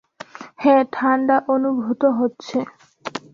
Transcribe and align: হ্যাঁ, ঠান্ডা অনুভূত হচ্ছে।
হ্যাঁ, 0.59 0.83
ঠান্ডা 0.91 1.35
অনুভূত 1.47 2.01
হচ্ছে। 2.19 2.57